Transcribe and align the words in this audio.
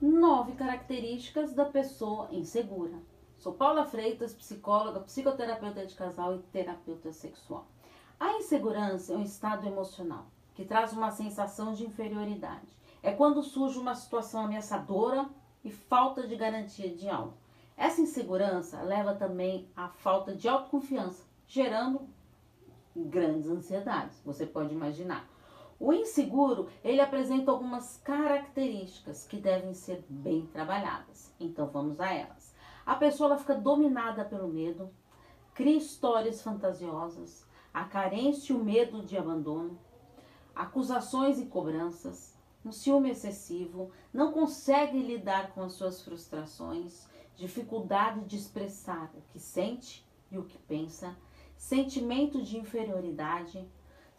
nove 0.00 0.52
características 0.52 1.52
da 1.52 1.64
pessoa 1.64 2.28
insegura. 2.30 2.98
Sou 3.36 3.52
Paula 3.52 3.84
Freitas, 3.84 4.34
psicóloga, 4.34 5.00
psicoterapeuta 5.00 5.84
de 5.84 5.94
casal 5.94 6.36
e 6.36 6.38
terapeuta 6.38 7.12
sexual. 7.12 7.66
A 8.18 8.34
insegurança 8.34 9.12
é 9.12 9.16
um 9.16 9.22
estado 9.22 9.66
emocional 9.66 10.26
que 10.54 10.64
traz 10.64 10.92
uma 10.92 11.10
sensação 11.10 11.72
de 11.72 11.84
inferioridade. 11.84 12.66
É 13.02 13.12
quando 13.12 13.42
surge 13.42 13.78
uma 13.78 13.94
situação 13.94 14.44
ameaçadora 14.44 15.28
e 15.64 15.70
falta 15.70 16.26
de 16.26 16.34
garantia 16.34 16.94
de 16.94 17.08
algo. 17.08 17.34
Essa 17.76 18.00
insegurança 18.00 18.82
leva 18.82 19.14
também 19.14 19.68
à 19.76 19.88
falta 19.88 20.34
de 20.34 20.48
autoconfiança, 20.48 21.24
gerando 21.46 22.08
grandes 22.96 23.48
ansiedades. 23.48 24.20
Você 24.24 24.44
pode 24.44 24.74
imaginar. 24.74 25.28
O 25.80 25.92
inseguro, 25.92 26.68
ele 26.82 27.00
apresenta 27.00 27.50
algumas 27.52 27.98
características 27.98 29.24
que 29.24 29.36
devem 29.36 29.74
ser 29.74 30.04
bem 30.08 30.46
trabalhadas. 30.46 31.32
Então 31.38 31.68
vamos 31.68 32.00
a 32.00 32.12
elas. 32.12 32.52
A 32.84 32.96
pessoa 32.96 33.38
fica 33.38 33.54
dominada 33.54 34.24
pelo 34.24 34.48
medo, 34.48 34.90
cria 35.54 35.76
histórias 35.76 36.42
fantasiosas, 36.42 37.46
a 37.72 37.84
carência 37.84 38.52
e 38.52 38.56
o 38.56 38.64
medo 38.64 39.04
de 39.04 39.16
abandono, 39.16 39.78
acusações 40.54 41.38
e 41.38 41.46
cobranças, 41.46 42.36
um 42.64 42.72
ciúme 42.72 43.10
excessivo, 43.10 43.92
não 44.12 44.32
consegue 44.32 44.98
lidar 45.00 45.52
com 45.52 45.62
as 45.62 45.74
suas 45.74 46.02
frustrações, 46.02 47.06
dificuldade 47.36 48.24
de 48.24 48.36
expressar 48.36 49.12
o 49.14 49.20
que 49.32 49.38
sente 49.38 50.04
e 50.30 50.36
o 50.36 50.44
que 50.44 50.58
pensa, 50.58 51.16
sentimento 51.56 52.42
de 52.42 52.58
inferioridade, 52.58 53.68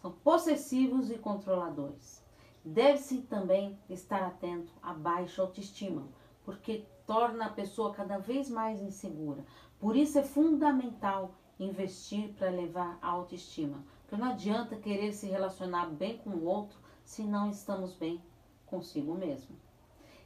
são 0.02 0.12
possessivos 0.12 1.12
e 1.12 1.18
controladores. 1.18 2.24
Deve-se 2.64 3.22
também 3.22 3.78
estar 3.90 4.22
atento 4.22 4.72
à 4.82 4.94
baixa 4.94 5.42
autoestima, 5.42 6.08
porque 6.44 6.86
torna 7.06 7.46
a 7.46 7.52
pessoa 7.52 7.94
cada 7.94 8.18
vez 8.18 8.50
mais 8.50 8.82
insegura. 8.82 9.46
Por 9.80 9.96
isso 9.96 10.20
é 10.20 10.24
fundamental 10.24 11.36
investir 11.60 12.34
para 12.34 12.50
levar 12.50 12.98
a 13.02 13.08
autoestima, 13.08 13.84
porque 14.02 14.22
não 14.22 14.32
adianta 14.32 14.76
querer 14.76 15.14
se 15.14 15.28
relacionar 15.28 15.88
bem 15.88 16.18
com 16.18 16.32
o 16.32 16.46
outro 16.46 16.78
se 17.04 17.24
não 17.24 17.50
estamos 17.50 17.94
bem 17.94 18.22
consigo 18.66 19.16
mesmo. 19.16 19.56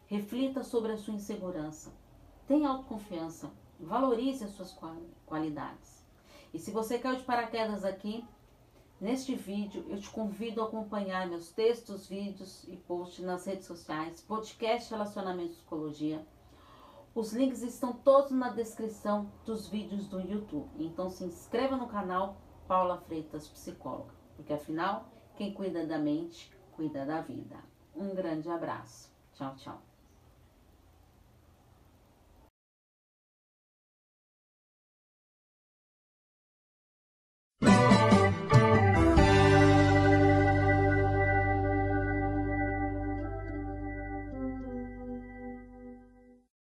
Reflita 0.08 0.64
sobre 0.64 0.92
a 0.92 0.98
sua 0.98 1.14
insegurança. 1.14 1.92
Tenha 2.48 2.70
autoconfiança. 2.70 3.52
Valorize 3.80 4.44
as 4.44 4.52
suas 4.52 4.78
qualidades. 5.26 6.06
E 6.54 6.60
se 6.60 6.72
você 6.72 7.00
caiu 7.00 7.18
de 7.18 7.24
paraquedas 7.24 7.84
aqui, 7.84 8.24
Neste 9.04 9.36
vídeo, 9.36 9.86
eu 9.90 10.00
te 10.00 10.09
convido 10.09 10.62
a 10.62 10.64
acompanhar 10.64 11.28
meus 11.28 11.52
textos, 11.52 12.08
vídeos 12.08 12.66
e 12.70 12.78
posts 12.78 13.22
nas 13.22 13.46
redes 13.46 13.66
sociais, 13.66 14.22
podcast 14.22 14.90
Relacionamento 14.90 15.56
Psicologia. 15.56 16.26
Os 17.14 17.34
links 17.34 17.62
estão 17.64 17.92
todos 17.92 18.31
na 18.31 18.48
descrição 18.48 19.30
dos 19.46 19.68
vídeos 19.68 20.08
do 20.08 20.22
YouTube. 20.22 20.70
Então 20.86 21.09
se 21.09 21.26
inscreva 21.26 21.76
no 21.76 21.88
canal 21.88 22.38
Paula 22.66 22.98
Freitas 23.02 23.46
Psicóloga, 23.50 24.14
porque 24.38 24.54
afinal, 24.54 25.12
quem 25.36 25.54
cuida 25.54 25.86
da 25.86 26.00
mente, 26.00 26.50
cuida 26.72 27.06
da 27.06 27.20
vida. 27.20 27.58
Um 27.94 28.16
grande 28.16 28.48
abraço. 28.48 29.12
Tchau, 29.34 29.54
tchau. 29.58 29.93